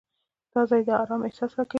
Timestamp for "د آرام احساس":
0.87-1.51